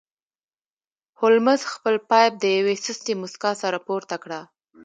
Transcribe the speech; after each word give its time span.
هولمز 1.19 1.61
خپل 1.73 1.95
پایپ 2.09 2.31
د 2.39 2.43
یوې 2.57 2.75
سستې 2.85 3.13
موسکا 3.21 3.51
سره 3.61 3.77
پورته 3.87 4.15
کړ 4.23 4.31